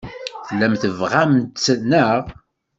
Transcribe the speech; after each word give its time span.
Tellam 0.47 0.73
tebɣam-tt, 0.81 1.65
naɣ? 1.91 2.19